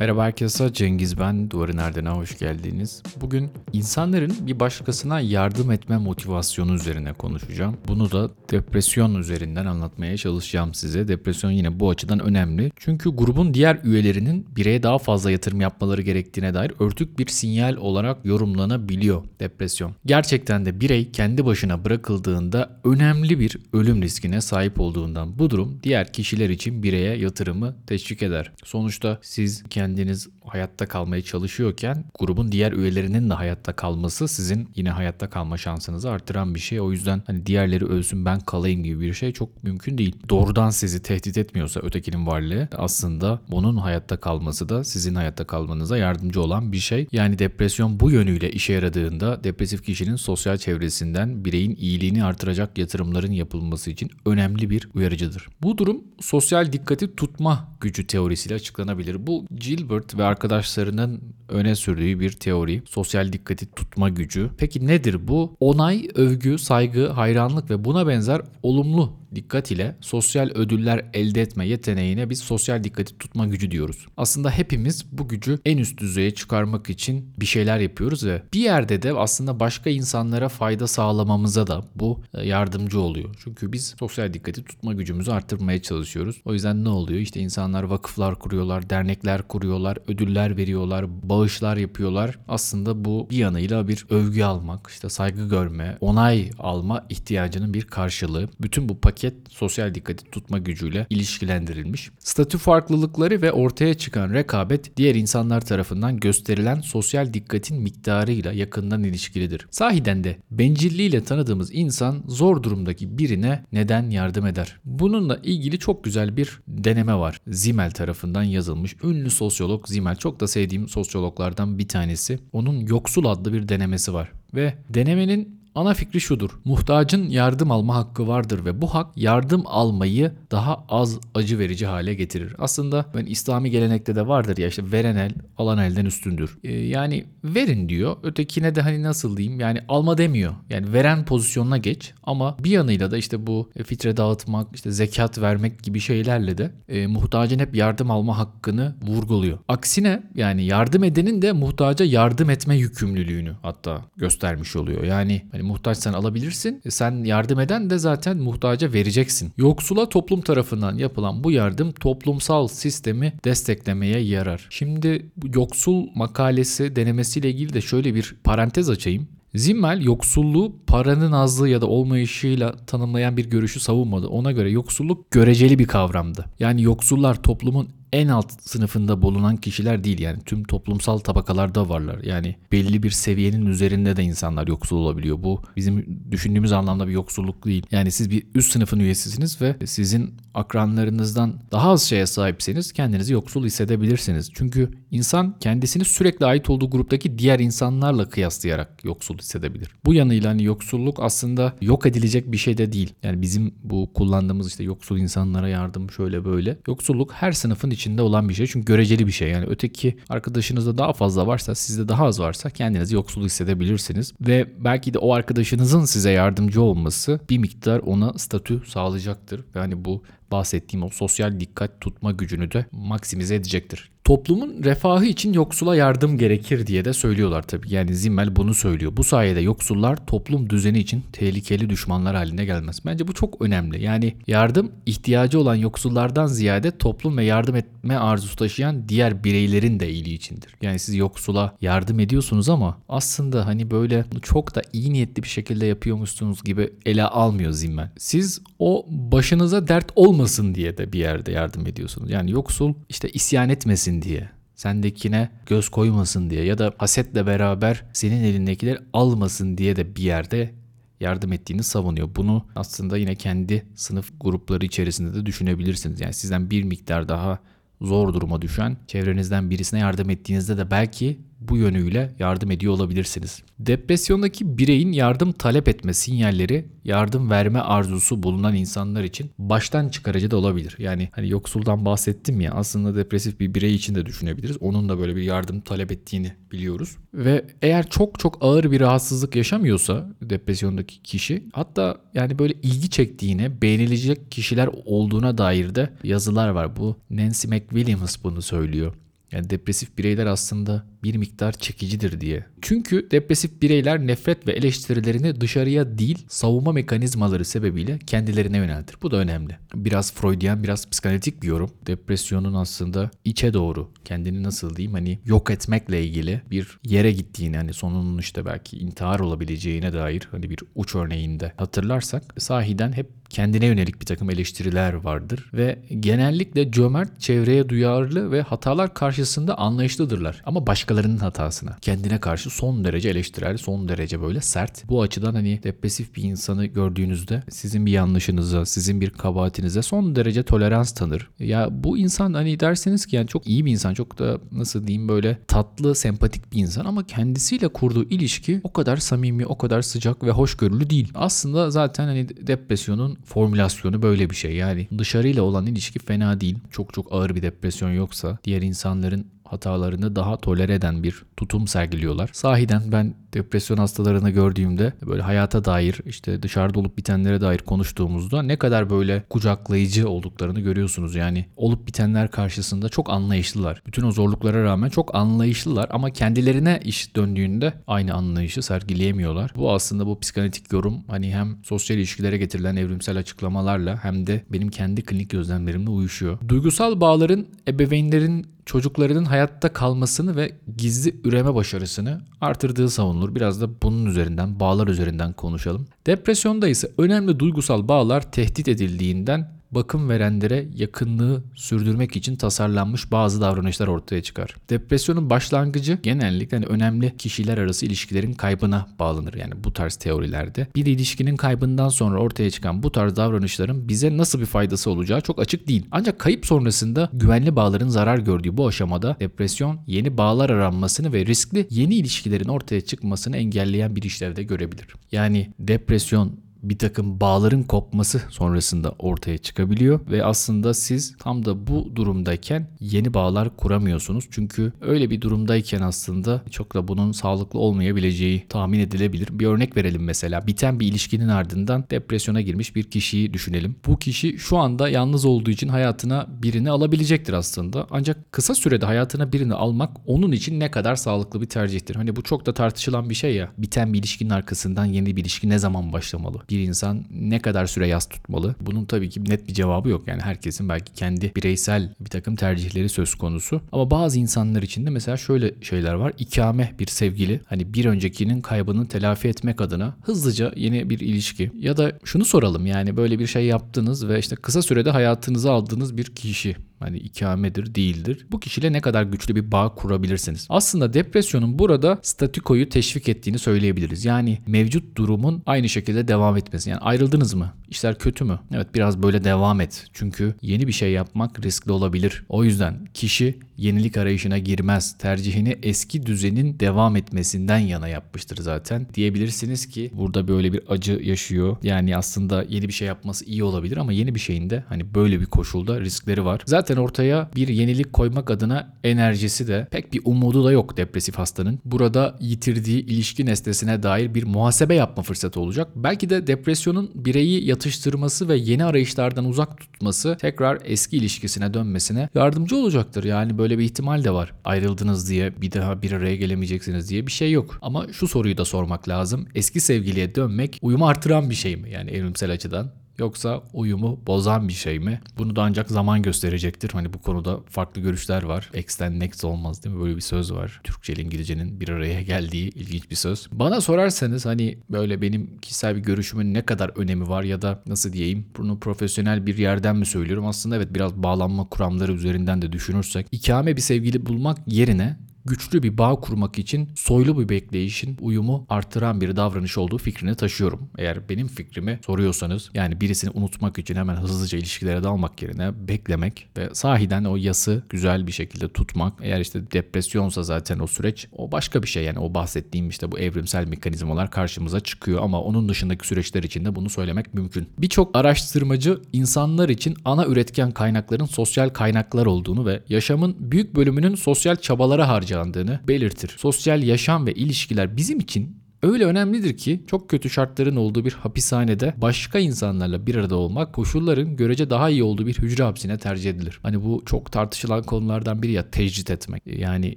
Merhaba 0.00 0.24
herkese, 0.24 0.72
Cengiz 0.72 1.18
ben. 1.18 1.50
Duvarın 1.50 1.76
Ardına 1.76 2.16
hoş 2.16 2.38
geldiniz. 2.38 3.02
Bugün 3.20 3.50
insanların 3.72 4.32
bir 4.40 4.60
başkasına 4.60 5.20
yardım 5.20 5.70
etme 5.70 5.98
motivasyonu 5.98 6.74
üzerine 6.74 7.12
konuşacağım. 7.12 7.76
Bunu 7.88 8.10
da 8.10 8.30
depresyon 8.50 9.14
üzerinden 9.14 9.66
anlatmaya 9.66 10.16
çalışacağım 10.16 10.74
size. 10.74 11.08
Depresyon 11.08 11.50
yine 11.50 11.80
bu 11.80 11.90
açıdan 11.90 12.20
önemli. 12.20 12.72
Çünkü 12.76 13.10
grubun 13.10 13.54
diğer 13.54 13.78
üyelerinin 13.84 14.46
bireye 14.56 14.82
daha 14.82 14.98
fazla 14.98 15.30
yatırım 15.30 15.60
yapmaları 15.60 16.02
gerektiğine 16.02 16.54
dair 16.54 16.72
örtük 16.80 17.18
bir 17.18 17.26
sinyal 17.26 17.76
olarak 17.76 18.24
yorumlanabiliyor 18.24 19.24
depresyon. 19.40 19.94
Gerçekten 20.06 20.66
de 20.66 20.80
birey 20.80 21.10
kendi 21.12 21.46
başına 21.46 21.84
bırakıldığında 21.84 22.80
önemli 22.84 23.40
bir 23.40 23.58
ölüm 23.72 24.02
riskine 24.02 24.40
sahip 24.40 24.80
olduğundan 24.80 25.38
bu 25.38 25.50
durum 25.50 25.80
diğer 25.82 26.12
kişiler 26.12 26.50
için 26.50 26.82
bireye 26.82 27.16
yatırımı 27.16 27.76
teşvik 27.86 28.22
eder. 28.22 28.52
Sonuçta 28.64 29.18
siz 29.22 29.62
kendiniz 29.90 30.28
hayatta 30.44 30.86
kalmaya 30.86 31.22
çalışıyorken 31.22 32.04
grubun 32.18 32.52
diğer 32.52 32.72
üyelerinin 32.72 33.30
de 33.30 33.34
hayatta 33.34 33.72
kalması 33.72 34.28
sizin 34.28 34.68
yine 34.76 34.90
hayatta 34.90 35.30
kalma 35.30 35.56
şansınızı 35.56 36.10
artıran 36.10 36.54
bir 36.54 36.60
şey. 36.60 36.80
O 36.80 36.92
yüzden 36.92 37.22
hani 37.26 37.46
diğerleri 37.46 37.84
ölsün 37.84 38.24
ben 38.24 38.40
kalayım 38.40 38.84
gibi 38.84 39.00
bir 39.00 39.12
şey 39.12 39.32
çok 39.32 39.64
mümkün 39.64 39.98
değil. 39.98 40.16
Doğrudan 40.28 40.70
sizi 40.70 41.02
tehdit 41.02 41.38
etmiyorsa 41.38 41.80
ötekinin 41.80 42.26
varlığı 42.26 42.68
aslında 42.76 43.40
bunun 43.50 43.76
hayatta 43.76 44.16
kalması 44.16 44.68
da 44.68 44.84
sizin 44.84 45.14
hayatta 45.14 45.46
kalmanıza 45.46 45.96
yardımcı 45.98 46.40
olan 46.40 46.72
bir 46.72 46.78
şey. 46.78 47.06
Yani 47.12 47.38
depresyon 47.38 48.00
bu 48.00 48.10
yönüyle 48.10 48.50
işe 48.50 48.72
yaradığında 48.72 49.44
depresif 49.44 49.84
kişinin 49.84 50.16
sosyal 50.16 50.56
çevresinden 50.56 51.44
bireyin 51.44 51.76
iyiliğini 51.76 52.24
artıracak 52.24 52.78
yatırımların 52.78 53.32
yapılması 53.32 53.90
için 53.90 54.10
önemli 54.26 54.70
bir 54.70 54.88
uyarıcıdır. 54.94 55.48
Bu 55.62 55.78
durum 55.78 56.04
sosyal 56.20 56.72
dikkati 56.72 57.16
tutma 57.16 57.69
gücü 57.80 58.06
teorisiyle 58.06 58.54
açıklanabilir. 58.54 59.26
Bu 59.26 59.46
Gilbert 59.56 60.18
ve 60.18 60.24
arkadaşlarının 60.24 61.20
öne 61.48 61.74
sürdüğü 61.74 62.20
bir 62.20 62.32
teori. 62.32 62.82
Sosyal 62.86 63.32
dikkati 63.32 63.70
tutma 63.74 64.08
gücü. 64.08 64.50
Peki 64.58 64.86
nedir 64.86 65.28
bu? 65.28 65.56
Onay, 65.60 66.08
övgü, 66.14 66.58
saygı, 66.58 67.08
hayranlık 67.08 67.70
ve 67.70 67.84
buna 67.84 68.06
benzer 68.06 68.42
olumlu 68.62 69.20
dikkat 69.34 69.70
ile 69.70 69.96
sosyal 70.00 70.50
ödüller 70.54 71.04
elde 71.12 71.42
etme 71.42 71.66
yeteneğine 71.66 72.30
biz 72.30 72.38
sosyal 72.38 72.84
dikkati 72.84 73.18
tutma 73.18 73.46
gücü 73.46 73.70
diyoruz. 73.70 74.06
Aslında 74.16 74.50
hepimiz 74.50 75.04
bu 75.12 75.28
gücü 75.28 75.58
en 75.64 75.78
üst 75.78 76.00
düzeye 76.00 76.30
çıkarmak 76.30 76.90
için 76.90 77.32
bir 77.40 77.46
şeyler 77.46 77.78
yapıyoruz 77.78 78.26
ve 78.26 78.42
bir 78.54 78.60
yerde 78.60 79.02
de 79.02 79.12
aslında 79.12 79.60
başka 79.60 79.90
insanlara 79.90 80.48
fayda 80.48 80.86
sağlamamıza 80.86 81.66
da 81.66 81.84
bu 81.94 82.20
e, 82.34 82.46
yardımcı 82.46 83.00
oluyor. 83.00 83.36
Çünkü 83.44 83.72
biz 83.72 83.94
sosyal 83.98 84.34
dikkati 84.34 84.64
tutma 84.64 84.92
gücümüzü 84.92 85.30
arttırmaya 85.30 85.82
çalışıyoruz. 85.82 86.36
O 86.44 86.52
yüzden 86.52 86.84
ne 86.84 86.88
oluyor? 86.88 87.20
İşte 87.20 87.40
insanlar 87.70 87.82
vakıflar 87.82 88.34
kuruyorlar, 88.34 88.90
dernekler 88.90 89.42
kuruyorlar, 89.42 89.98
ödüller 90.08 90.56
veriyorlar, 90.56 91.06
bağışlar 91.22 91.76
yapıyorlar. 91.76 92.38
Aslında 92.48 93.04
bu 93.04 93.26
bir 93.30 93.36
yanıyla 93.36 93.88
bir 93.88 94.06
övgü 94.10 94.42
almak, 94.42 94.86
işte 94.90 95.08
saygı 95.08 95.48
görme, 95.48 95.96
onay 96.00 96.50
alma 96.58 97.06
ihtiyacının 97.08 97.74
bir 97.74 97.82
karşılığı. 97.82 98.48
Bütün 98.60 98.88
bu 98.88 99.00
paket 99.00 99.34
sosyal 99.48 99.94
dikkati 99.94 100.30
tutma 100.30 100.58
gücüyle 100.58 101.06
ilişkilendirilmiş. 101.10 102.10
Statü 102.18 102.58
farklılıkları 102.58 103.42
ve 103.42 103.52
ortaya 103.52 103.94
çıkan 103.94 104.32
rekabet 104.32 104.96
diğer 104.96 105.14
insanlar 105.14 105.60
tarafından 105.60 106.16
gösterilen 106.16 106.80
sosyal 106.80 107.34
dikkatin 107.34 107.82
miktarıyla 107.82 108.52
yakından 108.52 109.04
ilişkilidir. 109.04 109.66
Sahiden 109.70 110.24
de 110.24 110.36
bencilliğiyle 110.50 111.24
tanıdığımız 111.24 111.70
insan 111.72 112.22
zor 112.28 112.62
durumdaki 112.62 113.18
birine 113.18 113.64
neden 113.72 114.10
yardım 114.10 114.46
eder? 114.46 114.76
Bununla 114.84 115.36
ilgili 115.42 115.78
çok 115.78 116.04
güzel 116.04 116.36
bir 116.36 116.60
deneme 116.68 117.14
var. 117.14 117.40
Zimmel 117.60 117.90
tarafından 117.90 118.42
yazılmış. 118.42 118.96
Ünlü 119.04 119.30
sosyolog 119.30 119.88
Zimmel 119.88 120.16
çok 120.16 120.40
da 120.40 120.48
sevdiğim 120.48 120.88
sosyologlardan 120.88 121.78
bir 121.78 121.88
tanesi. 121.88 122.38
Onun 122.52 122.80
Yoksul 122.80 123.24
adlı 123.24 123.52
bir 123.52 123.68
denemesi 123.68 124.14
var. 124.14 124.32
Ve 124.54 124.74
denemenin 124.88 125.59
Ana 125.74 125.94
fikri 125.94 126.20
şudur. 126.20 126.50
Muhtacın 126.64 127.28
yardım 127.28 127.70
alma 127.70 127.94
hakkı 127.94 128.28
vardır 128.28 128.64
ve 128.64 128.82
bu 128.82 128.94
hak 128.94 129.16
yardım 129.16 129.62
almayı 129.66 130.32
daha 130.50 130.84
az 130.88 131.18
acı 131.34 131.58
verici 131.58 131.86
hale 131.86 132.14
getirir. 132.14 132.54
Aslında 132.58 133.06
ben 133.14 133.26
İslami 133.26 133.70
gelenekte 133.70 134.16
de 134.16 134.26
vardır 134.26 134.56
ya 134.56 134.68
işte 134.68 134.92
veren 134.92 135.16
el 135.16 135.32
alan 135.58 135.78
elden 135.78 136.04
üstündür. 136.04 136.58
Ee, 136.64 136.72
yani 136.72 137.24
verin 137.44 137.88
diyor. 137.88 138.16
Ötekine 138.22 138.74
de 138.74 138.80
hani 138.80 139.02
nasıl 139.02 139.36
diyeyim 139.36 139.60
yani 139.60 139.80
alma 139.88 140.18
demiyor. 140.18 140.54
Yani 140.70 140.92
veren 140.92 141.24
pozisyonuna 141.24 141.78
geç 141.78 142.12
ama 142.22 142.56
bir 142.58 142.70
yanıyla 142.70 143.10
da 143.10 143.16
işte 143.16 143.46
bu 143.46 143.70
fitre 143.84 144.16
dağıtmak, 144.16 144.66
işte 144.74 144.90
zekat 144.90 145.40
vermek 145.40 145.82
gibi 145.82 146.00
şeylerle 146.00 146.58
de 146.58 146.70
e, 146.88 147.06
muhtacın 147.06 147.58
hep 147.58 147.76
yardım 147.76 148.10
alma 148.10 148.38
hakkını 148.38 148.94
vurguluyor. 149.02 149.58
Aksine 149.68 150.22
yani 150.34 150.64
yardım 150.64 151.04
edenin 151.04 151.42
de 151.42 151.52
muhtaca 151.52 152.04
yardım 152.04 152.50
etme 152.50 152.76
yükümlülüğünü 152.76 153.52
hatta 153.62 154.04
göstermiş 154.16 154.76
oluyor. 154.76 155.04
Yani 155.04 155.42
hani 155.60 155.68
muhtaçsan 155.68 156.12
alabilirsin. 156.12 156.80
E 156.84 156.90
sen 156.90 157.24
yardım 157.24 157.60
eden 157.60 157.90
de 157.90 157.98
zaten 157.98 158.36
muhtaca 158.36 158.92
vereceksin. 158.92 159.52
Yoksula 159.56 160.08
toplum 160.08 160.40
tarafından 160.40 160.98
yapılan 160.98 161.44
bu 161.44 161.50
yardım 161.50 161.92
toplumsal 161.92 162.68
sistemi 162.68 163.32
desteklemeye 163.44 164.20
yarar. 164.20 164.66
Şimdi 164.70 165.26
yoksul 165.54 166.06
makalesi 166.14 166.96
denemesiyle 166.96 167.50
ilgili 167.50 167.74
de 167.74 167.80
şöyle 167.80 168.14
bir 168.14 168.36
parantez 168.44 168.90
açayım. 168.90 169.28
Zimmel 169.54 170.02
yoksulluğu 170.02 170.72
paranın 170.86 171.32
azlığı 171.32 171.68
ya 171.68 171.80
da 171.80 171.86
olmayışıyla 171.86 172.72
tanımlayan 172.86 173.36
bir 173.36 173.50
görüşü 173.50 173.80
savunmadı. 173.80 174.26
Ona 174.26 174.52
göre 174.52 174.70
yoksulluk 174.70 175.30
göreceli 175.30 175.78
bir 175.78 175.86
kavramdı. 175.86 176.44
Yani 176.58 176.82
yoksullar 176.82 177.42
toplumun 177.42 177.88
en 178.12 178.28
alt 178.28 178.62
sınıfında 178.62 179.22
bulunan 179.22 179.56
kişiler 179.56 180.04
değil 180.04 180.18
yani 180.18 180.38
tüm 180.46 180.64
toplumsal 180.64 181.18
tabakalarda 181.18 181.88
varlar. 181.88 182.22
Yani 182.22 182.56
belli 182.72 183.02
bir 183.02 183.10
seviyenin 183.10 183.66
üzerinde 183.66 184.16
de 184.16 184.22
insanlar 184.22 184.68
yoksul 184.68 184.96
olabiliyor. 184.96 185.42
Bu 185.42 185.62
bizim 185.76 186.20
düşündüğümüz 186.30 186.72
anlamda 186.72 187.08
bir 187.08 187.12
yoksulluk 187.12 187.66
değil. 187.66 187.86
Yani 187.90 188.10
siz 188.10 188.30
bir 188.30 188.46
üst 188.54 188.72
sınıfın 188.72 189.00
üyesisiniz 189.00 189.60
ve 189.60 189.76
sizin 189.86 190.34
akranlarınızdan 190.54 191.54
daha 191.72 191.90
az 191.90 192.02
şeye 192.02 192.26
sahipseniz 192.26 192.92
kendinizi 192.92 193.32
yoksul 193.32 193.64
hissedebilirsiniz. 193.64 194.50
Çünkü 194.54 194.90
insan 195.10 195.56
kendisini 195.60 196.04
sürekli 196.04 196.46
ait 196.46 196.70
olduğu 196.70 196.90
gruptaki 196.90 197.38
diğer 197.38 197.58
insanlarla 197.58 198.28
kıyaslayarak 198.28 199.04
yoksul 199.04 199.38
hissedebilir. 199.38 199.88
Bu 200.04 200.14
yanıyla 200.14 200.50
hani 200.50 200.64
yoksulluk 200.64 201.20
aslında 201.20 201.76
yok 201.80 202.06
edilecek 202.06 202.52
bir 202.52 202.56
şey 202.56 202.78
de 202.78 202.92
değil. 202.92 203.12
Yani 203.22 203.42
bizim 203.42 203.74
bu 203.82 204.12
kullandığımız 204.14 204.68
işte 204.68 204.84
yoksul 204.84 205.18
insanlara 205.18 205.68
yardım 205.68 206.10
şöyle 206.10 206.44
böyle. 206.44 206.78
Yoksulluk 206.88 207.32
her 207.32 207.52
sınıfın 207.52 207.90
içinde 208.00 208.22
olan 208.22 208.48
bir 208.48 208.54
şey. 208.54 208.66
Çünkü 208.66 208.84
göreceli 208.84 209.26
bir 209.26 209.32
şey. 209.32 209.50
Yani 209.50 209.66
öteki 209.68 210.16
arkadaşınızda 210.28 210.98
daha 210.98 211.12
fazla 211.12 211.46
varsa 211.46 211.74
sizde 211.74 212.08
daha 212.08 212.26
az 212.26 212.40
varsa 212.40 212.70
kendinizi 212.70 213.14
yoksul 213.14 213.44
hissedebilirsiniz. 213.44 214.32
Ve 214.40 214.66
belki 214.78 215.14
de 215.14 215.18
o 215.18 215.32
arkadaşınızın 215.34 216.04
size 216.04 216.30
yardımcı 216.30 216.82
olması 216.82 217.40
bir 217.50 217.58
miktar 217.58 217.98
ona 217.98 218.38
statü 218.38 218.82
sağlayacaktır. 218.86 219.64
Yani 219.74 220.04
bu 220.04 220.22
bahsettiğim 220.52 221.04
o 221.04 221.08
sosyal 221.08 221.60
dikkat 221.60 222.00
tutma 222.00 222.32
gücünü 222.32 222.72
de 222.72 222.86
maksimize 222.92 223.54
edecektir. 223.54 224.10
Toplumun 224.30 224.82
refahı 224.84 225.24
için 225.24 225.52
yoksula 225.52 225.96
yardım 225.96 226.38
gerekir 226.38 226.86
diye 226.86 227.04
de 227.04 227.12
söylüyorlar 227.12 227.62
tabii. 227.62 227.94
Yani 227.94 228.14
Zimmel 228.14 228.56
bunu 228.56 228.74
söylüyor. 228.74 229.12
Bu 229.16 229.24
sayede 229.24 229.60
yoksullar 229.60 230.26
toplum 230.26 230.70
düzeni 230.70 230.98
için 230.98 231.22
tehlikeli 231.32 231.90
düşmanlar 231.90 232.36
haline 232.36 232.64
gelmez. 232.64 232.98
Bence 233.06 233.28
bu 233.28 233.32
çok 233.32 233.62
önemli. 233.62 234.04
Yani 234.04 234.36
yardım 234.46 234.92
ihtiyacı 235.06 235.60
olan 235.60 235.74
yoksullardan 235.74 236.46
ziyade 236.46 236.98
toplum 236.98 237.36
ve 237.36 237.44
yardım 237.44 237.76
etme 237.76 238.16
arzusu 238.16 238.56
taşıyan 238.56 239.08
diğer 239.08 239.44
bireylerin 239.44 240.00
de 240.00 240.10
iyiliği 240.10 240.34
içindir. 240.34 240.74
Yani 240.82 240.98
siz 240.98 241.14
yoksula 241.14 241.76
yardım 241.80 242.20
ediyorsunuz 242.20 242.68
ama 242.68 242.98
aslında 243.08 243.66
hani 243.66 243.90
böyle 243.90 244.24
çok 244.42 244.74
da 244.74 244.82
iyi 244.92 245.12
niyetli 245.12 245.42
bir 245.42 245.48
şekilde 245.48 245.86
yapıyormuşsunuz 245.86 246.64
gibi 246.64 246.92
ele 247.06 247.24
almıyor 247.24 247.72
Zimmel. 247.72 248.10
Siz 248.18 248.62
o 248.78 249.06
başınıza 249.08 249.88
dert 249.88 250.12
olmasın 250.16 250.74
diye 250.74 250.98
de 250.98 251.12
bir 251.12 251.18
yerde 251.18 251.52
yardım 251.52 251.86
ediyorsunuz. 251.86 252.30
Yani 252.30 252.50
yoksul 252.50 252.94
işte 253.08 253.28
isyan 253.28 253.68
etmesin 253.68 254.19
diye 254.22 254.48
sendekine 254.74 255.50
göz 255.66 255.88
koymasın 255.88 256.50
diye 256.50 256.64
ya 256.64 256.78
da 256.78 256.92
hasetle 256.98 257.46
beraber 257.46 258.04
senin 258.12 258.44
elindekiler 258.44 258.98
almasın 259.12 259.78
diye 259.78 259.96
de 259.96 260.16
bir 260.16 260.22
yerde 260.22 260.74
yardım 261.20 261.52
ettiğini 261.52 261.82
savunuyor. 261.82 262.28
Bunu 262.36 262.66
aslında 262.76 263.18
yine 263.18 263.34
kendi 263.34 263.86
sınıf 263.94 264.32
grupları 264.40 264.84
içerisinde 264.84 265.34
de 265.34 265.46
düşünebilirsiniz. 265.46 266.20
Yani 266.20 266.34
sizden 266.34 266.70
bir 266.70 266.82
miktar 266.82 267.28
daha 267.28 267.58
zor 268.00 268.34
duruma 268.34 268.62
düşen 268.62 268.96
çevrenizden 269.06 269.70
birisine 269.70 270.00
yardım 270.00 270.30
ettiğinizde 270.30 270.78
de 270.78 270.90
belki 270.90 271.40
bu 271.60 271.76
yönüyle 271.76 272.34
yardım 272.38 272.70
ediyor 272.70 272.92
olabilirsiniz. 272.92 273.62
Depresyondaki 273.78 274.78
bireyin 274.78 275.12
yardım 275.12 275.52
talep 275.52 275.88
etme 275.88 276.14
sinyalleri 276.14 276.88
yardım 277.04 277.50
verme 277.50 277.78
arzusu 277.78 278.42
bulunan 278.42 278.74
insanlar 278.74 279.24
için 279.24 279.50
baştan 279.58 280.08
çıkarıcı 280.08 280.50
da 280.50 280.56
olabilir. 280.56 280.96
Yani 280.98 281.28
hani 281.32 281.48
yoksuldan 281.48 282.04
bahsettim 282.04 282.60
ya 282.60 282.72
aslında 282.72 283.16
depresif 283.16 283.60
bir 283.60 283.74
birey 283.74 283.94
için 283.94 284.14
de 284.14 284.26
düşünebiliriz. 284.26 284.76
Onun 284.80 285.08
da 285.08 285.18
böyle 285.18 285.36
bir 285.36 285.42
yardım 285.42 285.80
talep 285.80 286.12
ettiğini 286.12 286.52
biliyoruz. 286.72 287.16
Ve 287.34 287.64
eğer 287.82 288.08
çok 288.08 288.38
çok 288.38 288.58
ağır 288.60 288.92
bir 288.92 289.00
rahatsızlık 289.00 289.56
yaşamıyorsa 289.56 290.28
depresyondaki 290.42 291.22
kişi 291.22 291.64
hatta 291.72 292.16
yani 292.34 292.58
böyle 292.58 292.74
ilgi 292.82 293.10
çektiğine 293.10 293.82
beğenilecek 293.82 294.50
kişiler 294.52 294.88
olduğuna 295.04 295.58
dair 295.58 295.94
de 295.94 296.10
yazılar 296.24 296.68
var. 296.68 296.96
Bu 296.96 297.16
Nancy 297.30 297.68
McWilliams 297.68 298.36
bunu 298.44 298.62
söylüyor. 298.62 299.14
Yani 299.52 299.70
depresif 299.70 300.18
bireyler 300.18 300.46
aslında 300.46 301.04
bir 301.22 301.36
miktar 301.36 301.72
çekicidir 301.72 302.40
diye. 302.40 302.64
Çünkü 302.82 303.30
depresif 303.30 303.82
bireyler 303.82 304.26
nefret 304.26 304.66
ve 304.66 304.72
eleştirilerini 304.72 305.60
dışarıya 305.60 306.18
değil 306.18 306.44
savunma 306.48 306.92
mekanizmaları 306.92 307.64
sebebiyle 307.64 308.18
kendilerine 308.18 308.76
yöneltir. 308.76 309.16
Bu 309.22 309.30
da 309.30 309.36
önemli. 309.36 309.78
Biraz 309.94 310.34
Freudian, 310.34 310.82
biraz 310.82 311.10
psikanalitik 311.10 311.62
bir 311.62 311.68
yorum. 311.68 311.90
Depresyonun 312.06 312.74
aslında 312.74 313.30
içe 313.44 313.74
doğru 313.74 314.10
kendini 314.24 314.62
nasıl 314.62 314.96
diyeyim 314.96 315.14
hani 315.14 315.38
yok 315.44 315.70
etmekle 315.70 316.24
ilgili 316.24 316.62
bir 316.70 316.98
yere 317.04 317.32
gittiğini 317.32 317.76
hani 317.76 317.92
sonunun 317.92 318.38
işte 318.38 318.64
belki 318.66 318.98
intihar 318.98 319.40
olabileceğine 319.40 320.12
dair 320.12 320.48
hani 320.50 320.70
bir 320.70 320.78
uç 320.94 321.14
örneğinde 321.14 321.72
hatırlarsak 321.76 322.54
sahiden 322.58 323.12
hep 323.12 323.39
kendine 323.50 323.86
yönelik 323.86 324.20
bir 324.20 324.26
takım 324.26 324.50
eleştiriler 324.50 325.12
vardır 325.12 325.70
ve 325.74 325.98
genellikle 326.20 326.90
cömert, 326.90 327.40
çevreye 327.40 327.88
duyarlı 327.88 328.50
ve 328.50 328.62
hatalar 328.62 329.14
karşısında 329.14 329.78
anlayışlıdırlar. 329.78 330.62
Ama 330.66 330.86
başkalarının 330.86 331.38
hatasına, 331.38 331.96
kendine 332.00 332.40
karşı 332.40 332.70
son 332.70 333.04
derece 333.04 333.28
eleştirel, 333.28 333.76
son 333.76 334.08
derece 334.08 334.42
böyle 334.42 334.60
sert. 334.60 335.08
Bu 335.08 335.22
açıdan 335.22 335.54
hani 335.54 335.82
depresif 335.82 336.36
bir 336.36 336.42
insanı 336.42 336.86
gördüğünüzde 336.86 337.62
sizin 337.70 338.06
bir 338.06 338.12
yanlışınıza, 338.12 338.86
sizin 338.86 339.20
bir 339.20 339.30
kabahatinize 339.30 340.02
son 340.02 340.36
derece 340.36 340.62
tolerans 340.62 341.12
tanır. 341.12 341.50
Ya 341.58 341.88
bu 341.90 342.18
insan 342.18 342.54
hani 342.54 342.80
derseniz 342.80 343.26
ki 343.26 343.36
yani 343.36 343.46
çok 343.46 343.66
iyi 343.66 343.84
bir 343.84 343.90
insan, 343.90 344.14
çok 344.14 344.38
da 344.38 344.58
nasıl 344.72 345.06
diyeyim 345.06 345.28
böyle 345.28 345.58
tatlı, 345.68 346.14
sempatik 346.14 346.72
bir 346.72 346.78
insan 346.78 347.04
ama 347.04 347.26
kendisiyle 347.26 347.88
kurduğu 347.88 348.24
ilişki 348.24 348.80
o 348.84 348.92
kadar 348.92 349.16
samimi, 349.16 349.66
o 349.66 349.78
kadar 349.78 350.02
sıcak 350.02 350.44
ve 350.44 350.50
hoşgörülü 350.50 351.10
değil. 351.10 351.32
Aslında 351.34 351.90
zaten 351.90 352.24
hani 352.24 352.48
depresyonun 352.48 353.38
formülasyonu 353.44 354.22
böyle 354.22 354.50
bir 354.50 354.56
şey. 354.56 354.74
Yani 354.74 355.08
dışarıyla 355.18 355.62
olan 355.62 355.86
ilişki 355.86 356.18
fena 356.18 356.60
değil. 356.60 356.78
Çok 356.90 357.14
çok 357.14 357.32
ağır 357.32 357.54
bir 357.54 357.62
depresyon 357.62 358.10
yoksa 358.10 358.58
diğer 358.64 358.82
insanların 358.82 359.46
hatalarını 359.70 360.36
daha 360.36 360.56
tolere 360.56 360.94
eden 360.94 361.22
bir 361.22 361.42
tutum 361.56 361.88
sergiliyorlar. 361.88 362.50
Sahiden 362.52 363.02
ben 363.12 363.34
depresyon 363.54 363.96
hastalarını 363.96 364.50
gördüğümde 364.50 365.12
böyle 365.26 365.42
hayata 365.42 365.84
dair 365.84 366.20
işte 366.26 366.62
dışarıda 366.62 366.98
olup 367.00 367.18
bitenlere 367.18 367.60
dair 367.60 367.78
konuştuğumuzda 367.78 368.62
ne 368.62 368.76
kadar 368.76 369.10
böyle 369.10 369.44
kucaklayıcı 369.50 370.28
olduklarını 370.28 370.80
görüyorsunuz. 370.80 371.34
Yani 371.34 371.66
olup 371.76 372.06
bitenler 372.06 372.50
karşısında 372.50 373.08
çok 373.08 373.30
anlayışlılar. 373.30 374.02
Bütün 374.06 374.22
o 374.22 374.30
zorluklara 374.30 374.84
rağmen 374.84 375.08
çok 375.08 375.34
anlayışlılar 375.34 376.08
ama 376.12 376.30
kendilerine 376.30 377.00
iş 377.04 377.36
döndüğünde 377.36 377.92
aynı 378.06 378.34
anlayışı 378.34 378.82
sergileyemiyorlar. 378.82 379.72
Bu 379.76 379.92
aslında 379.92 380.26
bu 380.26 380.40
psikanalitik 380.40 380.92
yorum 380.92 381.24
hani 381.28 381.54
hem 381.54 381.76
sosyal 381.84 382.18
ilişkilere 382.18 382.58
getirilen 382.58 382.96
evrimsel 382.96 383.38
açıklamalarla 383.38 384.24
hem 384.24 384.46
de 384.46 384.64
benim 384.72 384.88
kendi 384.88 385.22
klinik 385.22 385.50
gözlemlerimle 385.50 386.10
uyuşuyor. 386.10 386.58
Duygusal 386.68 387.20
bağların 387.20 387.66
ebeveynlerin 387.88 388.66
çocuklarının 388.86 389.44
hayatta 389.44 389.92
kalmasını 389.92 390.56
ve 390.56 390.72
gizli 390.96 391.36
üreme 391.44 391.74
başarısını 391.74 392.40
artırdığı 392.60 393.10
savunulur. 393.10 393.54
Biraz 393.54 393.80
da 393.80 394.02
bunun 394.02 394.26
üzerinden, 394.26 394.80
bağlar 394.80 395.08
üzerinden 395.08 395.52
konuşalım. 395.52 396.06
Depresyonda 396.26 396.88
ise 396.88 397.10
önemli 397.18 397.58
duygusal 397.58 398.08
bağlar 398.08 398.52
tehdit 398.52 398.88
edildiğinden 398.88 399.79
bakım 399.92 400.28
verenlere 400.28 400.88
yakınlığı 400.94 401.62
sürdürmek 401.74 402.36
için 402.36 402.56
tasarlanmış 402.56 403.32
bazı 403.32 403.60
davranışlar 403.60 404.08
ortaya 404.08 404.42
çıkar. 404.42 404.76
Depresyonun 404.90 405.50
başlangıcı 405.50 406.18
genellikle 406.22 406.76
hani 406.76 406.86
önemli 406.86 407.36
kişiler 407.36 407.78
arası 407.78 408.06
ilişkilerin 408.06 408.52
kaybına 408.52 409.08
bağlanır. 409.18 409.54
Yani 409.54 409.84
bu 409.84 409.92
tarz 409.92 410.16
teorilerde. 410.16 410.86
Bir 410.96 411.06
ilişkinin 411.06 411.56
kaybından 411.56 412.08
sonra 412.08 412.40
ortaya 412.40 412.70
çıkan 412.70 413.02
bu 413.02 413.12
tarz 413.12 413.36
davranışların 413.36 414.08
bize 414.08 414.36
nasıl 414.36 414.60
bir 414.60 414.66
faydası 414.66 415.10
olacağı 415.10 415.40
çok 415.40 415.60
açık 415.60 415.88
değil. 415.88 416.06
Ancak 416.10 416.38
kayıp 416.38 416.66
sonrasında 416.66 417.30
güvenli 417.32 417.76
bağların 417.76 418.08
zarar 418.08 418.38
gördüğü 418.38 418.76
bu 418.76 418.86
aşamada 418.86 419.36
depresyon 419.40 420.00
yeni 420.06 420.38
bağlar 420.38 420.70
aranmasını 420.70 421.32
ve 421.32 421.46
riskli 421.46 421.86
yeni 421.90 422.14
ilişkilerin 422.14 422.68
ortaya 422.68 423.00
çıkmasını 423.00 423.56
engelleyen 423.56 424.16
bir 424.16 424.22
işlevde 424.22 424.62
görebilir. 424.62 425.06
Yani 425.32 425.70
depresyon 425.78 426.69
bir 426.82 426.98
takım 426.98 427.40
bağların 427.40 427.82
kopması 427.82 428.42
sonrasında 428.50 429.14
ortaya 429.18 429.58
çıkabiliyor 429.58 430.20
ve 430.30 430.44
aslında 430.44 430.94
siz 430.94 431.36
tam 431.38 431.64
da 431.64 431.86
bu 431.86 432.16
durumdayken 432.16 432.88
yeni 433.00 433.34
bağlar 433.34 433.76
kuramıyorsunuz. 433.76 434.44
Çünkü 434.50 434.92
öyle 435.00 435.30
bir 435.30 435.40
durumdayken 435.40 436.00
aslında 436.00 436.62
çok 436.70 436.94
da 436.94 437.08
bunun 437.08 437.32
sağlıklı 437.32 437.78
olmayabileceği 437.78 438.66
tahmin 438.68 439.00
edilebilir. 439.00 439.48
Bir 439.50 439.66
örnek 439.66 439.96
verelim 439.96 440.24
mesela. 440.24 440.66
Biten 440.66 441.00
bir 441.00 441.06
ilişkinin 441.06 441.48
ardından 441.48 442.04
depresyona 442.10 442.60
girmiş 442.60 442.96
bir 442.96 443.04
kişiyi 443.04 443.52
düşünelim. 443.52 443.96
Bu 444.06 444.18
kişi 444.18 444.58
şu 444.58 444.78
anda 444.78 445.08
yalnız 445.08 445.44
olduğu 445.44 445.70
için 445.70 445.88
hayatına 445.88 446.46
birini 446.62 446.90
alabilecektir 446.90 447.52
aslında. 447.52 448.06
Ancak 448.10 448.52
kısa 448.52 448.74
sürede 448.74 449.06
hayatına 449.06 449.52
birini 449.52 449.74
almak 449.74 450.16
onun 450.26 450.52
için 450.52 450.80
ne 450.80 450.90
kadar 450.90 451.16
sağlıklı 451.16 451.60
bir 451.60 451.66
tercihtir. 451.66 452.14
Hani 452.14 452.36
bu 452.36 452.42
çok 452.42 452.66
da 452.66 452.74
tartışılan 452.74 453.30
bir 453.30 453.34
şey 453.34 453.54
ya. 453.54 453.70
Biten 453.78 454.12
bir 454.12 454.18
ilişkinin 454.18 454.50
arkasından 454.50 455.04
yeni 455.04 455.36
bir 455.36 455.42
ilişki 455.42 455.68
ne 455.68 455.78
zaman 455.78 456.12
başlamalı? 456.12 456.58
Bir 456.70 456.78
insan 456.78 457.24
ne 457.30 457.58
kadar 457.58 457.86
süre 457.86 458.06
yas 458.06 458.28
tutmalı? 458.28 458.74
Bunun 458.80 459.04
tabii 459.04 459.30
ki 459.30 459.44
net 459.44 459.68
bir 459.68 459.74
cevabı 459.74 460.08
yok. 460.08 460.28
Yani 460.28 460.42
herkesin 460.42 460.88
belki 460.88 461.12
kendi 461.12 461.52
bireysel 461.56 462.14
bir 462.20 462.30
takım 462.30 462.56
tercihleri 462.56 463.08
söz 463.08 463.34
konusu. 463.34 463.80
Ama 463.92 464.10
bazı 464.10 464.38
insanlar 464.38 464.82
için 464.82 465.06
de 465.06 465.10
mesela 465.10 465.36
şöyle 465.36 465.74
şeyler 465.82 466.14
var. 466.14 466.32
İkame 466.38 466.94
bir 466.98 467.06
sevgili 467.06 467.60
hani 467.66 467.94
bir 467.94 468.04
öncekinin 468.04 468.60
kaybını 468.60 469.08
telafi 469.08 469.48
etmek 469.48 469.80
adına 469.80 470.16
hızlıca 470.22 470.72
yeni 470.76 471.10
bir 471.10 471.20
ilişki 471.20 471.72
ya 471.78 471.96
da 471.96 472.18
şunu 472.24 472.44
soralım 472.44 472.86
yani 472.86 473.16
böyle 473.16 473.38
bir 473.38 473.46
şey 473.46 473.64
yaptınız 473.64 474.28
ve 474.28 474.38
işte 474.38 474.56
kısa 474.56 474.82
sürede 474.82 475.10
hayatınıza 475.10 475.72
aldığınız 475.72 476.16
bir 476.16 476.24
kişi 476.24 476.76
hani 477.00 477.18
ikamedir 477.18 477.94
değildir. 477.94 478.46
Bu 478.50 478.60
kişiyle 478.60 478.92
ne 478.92 479.00
kadar 479.00 479.22
güçlü 479.22 479.56
bir 479.56 479.72
bağ 479.72 479.94
kurabilirsiniz. 479.94 480.66
Aslında 480.70 481.12
depresyonun 481.12 481.78
burada 481.78 482.18
statikoyu 482.22 482.88
teşvik 482.88 483.28
ettiğini 483.28 483.58
söyleyebiliriz. 483.58 484.24
Yani 484.24 484.58
mevcut 484.66 485.16
durumun 485.16 485.62
aynı 485.66 485.88
şekilde 485.88 486.28
devam 486.28 486.56
etmesi. 486.56 486.90
Yani 486.90 487.00
ayrıldınız 487.00 487.54
mı? 487.54 487.72
İşler 487.88 488.18
kötü 488.18 488.44
mü? 488.44 488.60
Evet 488.74 488.94
biraz 488.94 489.22
böyle 489.22 489.44
devam 489.44 489.80
et. 489.80 490.06
Çünkü 490.12 490.54
yeni 490.62 490.86
bir 490.86 490.92
şey 490.92 491.12
yapmak 491.12 491.64
riskli 491.64 491.92
olabilir. 491.92 492.44
O 492.48 492.64
yüzden 492.64 493.08
kişi 493.14 493.58
yenilik 493.80 494.16
arayışına 494.16 494.58
girmez. 494.58 495.18
Tercihini 495.18 495.78
eski 495.82 496.26
düzenin 496.26 496.80
devam 496.80 497.16
etmesinden 497.16 497.78
yana 497.78 498.08
yapmıştır 498.08 498.56
zaten. 498.56 499.06
Diyebilirsiniz 499.14 499.86
ki 499.86 500.10
burada 500.14 500.48
böyle 500.48 500.72
bir 500.72 500.82
acı 500.88 501.12
yaşıyor. 501.12 501.76
Yani 501.82 502.16
aslında 502.16 502.64
yeni 502.68 502.88
bir 502.88 502.92
şey 502.92 503.08
yapması 503.08 503.44
iyi 503.44 503.64
olabilir 503.64 503.96
ama 503.96 504.12
yeni 504.12 504.34
bir 504.34 504.40
şeyin 504.40 504.70
de 504.70 504.84
hani 504.88 505.14
böyle 505.14 505.40
bir 505.40 505.46
koşulda 505.46 506.00
riskleri 506.00 506.44
var. 506.44 506.62
Zaten 506.66 506.96
ortaya 506.96 507.50
bir 507.56 507.68
yenilik 507.68 508.12
koymak 508.12 508.50
adına 508.50 508.92
enerjisi 509.04 509.68
de 509.68 509.88
pek 509.90 510.12
bir 510.12 510.20
umudu 510.24 510.64
da 510.64 510.72
yok 510.72 510.96
depresif 510.96 511.38
hastanın. 511.38 511.78
Burada 511.84 512.36
yitirdiği 512.40 513.06
ilişki 513.06 513.46
nesnesine 513.46 514.02
dair 514.02 514.34
bir 514.34 514.44
muhasebe 514.44 514.94
yapma 514.94 515.22
fırsatı 515.22 515.60
olacak. 515.60 515.88
Belki 515.96 516.30
de 516.30 516.46
depresyonun 516.46 517.10
bireyi 517.14 517.64
yatıştırması 517.66 518.48
ve 518.48 518.56
yeni 518.56 518.84
arayışlardan 518.84 519.44
uzak 519.44 519.78
tutması 519.78 520.36
tekrar 520.40 520.78
eski 520.84 521.16
ilişkisine 521.16 521.74
dönmesine 521.74 522.28
yardımcı 522.34 522.76
olacaktır. 522.76 523.24
Yani 523.24 523.58
böyle 523.58 523.69
bir 523.78 523.84
ihtimal 523.84 524.24
de 524.24 524.30
var. 524.30 524.52
Ayrıldınız 524.64 525.30
diye 525.30 525.60
bir 525.62 525.72
daha 525.72 526.02
bir 526.02 526.12
araya 526.12 526.36
gelemeyeceksiniz 526.36 527.10
diye 527.10 527.26
bir 527.26 527.32
şey 527.32 527.52
yok. 527.52 527.78
Ama 527.82 528.06
şu 528.12 528.28
soruyu 528.28 528.56
da 528.56 528.64
sormak 528.64 529.08
lazım. 529.08 529.46
Eski 529.54 529.80
sevgiliye 529.80 530.34
dönmek 530.34 530.78
uyumu 530.82 531.06
artıran 531.06 531.50
bir 531.50 531.54
şey 531.54 531.76
mi? 531.76 531.90
Yani 531.90 532.10
evrimsel 532.10 532.52
açıdan 532.52 532.92
yoksa 533.20 533.62
uyumu 533.72 534.20
bozan 534.26 534.68
bir 534.68 534.72
şey 534.72 534.98
mi? 534.98 535.20
Bunu 535.38 535.56
da 535.56 535.62
ancak 535.62 535.90
zaman 535.90 536.22
gösterecektir. 536.22 536.90
Hani 536.90 537.12
bu 537.12 537.18
konuda 537.18 537.60
farklı 537.68 538.02
görüşler 538.02 538.42
var. 538.42 538.70
Ex'ten 538.74 539.20
next 539.20 539.44
olmaz 539.44 539.84
değil 539.84 539.96
mi? 539.96 540.02
Böyle 540.02 540.16
bir 540.16 540.20
söz 540.20 540.52
var. 540.52 540.80
Türkçe 540.84 541.12
ile 541.12 541.22
İngilizcenin 541.22 541.80
bir 541.80 541.88
araya 541.88 542.22
geldiği 542.22 542.68
ilginç 542.68 543.10
bir 543.10 543.16
söz. 543.16 543.48
Bana 543.52 543.80
sorarsanız 543.80 544.46
hani 544.46 544.78
böyle 544.90 545.22
benim 545.22 545.58
kişisel 545.62 545.96
bir 545.96 546.00
görüşümün 546.00 546.54
ne 546.54 546.62
kadar 546.62 546.90
önemi 546.96 547.28
var 547.28 547.42
ya 547.42 547.62
da 547.62 547.82
nasıl 547.86 548.12
diyeyim 548.12 548.46
bunu 548.56 548.80
profesyonel 548.80 549.46
bir 549.46 549.58
yerden 549.58 549.96
mi 549.96 550.06
söylüyorum? 550.06 550.46
Aslında 550.46 550.76
evet 550.76 550.94
biraz 550.94 551.16
bağlanma 551.16 551.68
kuramları 551.68 552.12
üzerinden 552.12 552.62
de 552.62 552.72
düşünürsek 552.72 553.26
ikame 553.32 553.76
bir 553.76 553.80
sevgili 553.82 554.26
bulmak 554.26 554.58
yerine 554.66 555.16
güçlü 555.44 555.82
bir 555.82 555.98
bağ 555.98 556.14
kurmak 556.14 556.58
için 556.58 556.88
soylu 556.94 557.38
bir 557.38 557.48
bekleyişin 557.48 558.16
uyumu 558.20 558.66
artıran 558.68 559.20
bir 559.20 559.36
davranış 559.36 559.78
olduğu 559.78 559.98
fikrini 559.98 560.34
taşıyorum. 560.34 560.90
Eğer 560.98 561.28
benim 561.28 561.48
fikrimi 561.48 561.98
soruyorsanız 562.06 562.70
yani 562.74 563.00
birisini 563.00 563.30
unutmak 563.34 563.78
için 563.78 563.94
hemen 563.94 564.16
hızlıca 564.16 564.58
ilişkilere 564.58 565.02
dalmak 565.02 565.42
yerine 565.42 565.88
beklemek 565.88 566.48
ve 566.56 566.68
sahiden 566.72 567.24
o 567.24 567.36
yası 567.36 567.82
güzel 567.88 568.26
bir 568.26 568.32
şekilde 568.32 568.68
tutmak. 568.68 569.12
Eğer 569.22 569.40
işte 569.40 569.70
depresyonsa 569.72 570.42
zaten 570.42 570.78
o 570.78 570.86
süreç 570.86 571.28
o 571.32 571.52
başka 571.52 571.82
bir 571.82 571.88
şey 571.88 572.04
yani 572.04 572.18
o 572.18 572.34
bahsettiğim 572.34 572.88
işte 572.88 573.12
bu 573.12 573.18
evrimsel 573.18 573.66
mekanizmalar 573.66 574.30
karşımıza 574.30 574.80
çıkıyor 574.80 575.22
ama 575.22 575.42
onun 575.42 575.68
dışındaki 575.68 576.06
süreçler 576.06 576.42
için 576.42 576.64
de 576.64 576.74
bunu 576.74 576.90
söylemek 576.90 577.34
mümkün. 577.34 577.68
Birçok 577.78 578.16
araştırmacı 578.16 578.98
insanlar 579.12 579.68
için 579.68 579.96
ana 580.04 580.26
üretken 580.26 580.70
kaynakların 580.70 581.24
sosyal 581.24 581.68
kaynaklar 581.68 582.26
olduğunu 582.26 582.66
ve 582.66 582.82
yaşamın 582.88 583.36
büyük 583.38 583.76
bölümünün 583.76 584.14
sosyal 584.14 584.56
çabalara 584.56 585.08
harcayacağını 585.30 585.80
belirtir. 585.88 586.34
Sosyal 586.38 586.82
yaşam 586.82 587.26
ve 587.26 587.34
ilişkiler 587.34 587.96
bizim 587.96 588.18
için 588.18 588.60
Öyle 588.82 589.04
önemlidir 589.04 589.56
ki 589.56 589.82
çok 589.86 590.10
kötü 590.10 590.30
şartların 590.30 590.76
olduğu 590.76 591.04
bir 591.04 591.12
hapishanede 591.12 591.94
başka 591.96 592.38
insanlarla 592.38 593.06
bir 593.06 593.14
arada 593.14 593.36
olmak 593.36 593.72
koşulların 593.72 594.36
görece 594.36 594.70
daha 594.70 594.90
iyi 594.90 595.02
olduğu 595.02 595.26
bir 595.26 595.38
hücre 595.38 595.62
hapsine 595.62 595.98
tercih 595.98 596.30
edilir. 596.30 596.60
Hani 596.62 596.84
bu 596.84 597.02
çok 597.06 597.32
tartışılan 597.32 597.82
konulardan 597.82 598.42
biri 598.42 598.52
ya 598.52 598.70
tecrit 598.70 599.10
etmek. 599.10 599.42
Yani 599.46 599.94